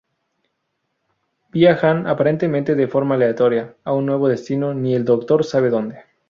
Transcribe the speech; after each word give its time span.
Viajan, 1.51 2.07
aparentemente 2.07 2.73
de 2.73 2.87
forma 2.87 3.13
aleatoria, 3.13 3.75
a 3.83 3.93
un 3.93 4.07
nuevo 4.07 4.27
destino, 4.27 4.73
ni 4.73 4.95
el 4.95 5.05
Doctor 5.05 5.43
sabe 5.45 5.69
dónde. 5.69 5.99